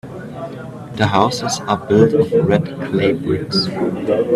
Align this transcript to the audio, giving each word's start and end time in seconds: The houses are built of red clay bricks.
The 0.95 1.05
houses 1.05 1.59
are 1.67 1.77
built 1.77 2.13
of 2.15 2.31
red 2.33 2.65
clay 2.89 3.13
bricks. 3.13 3.67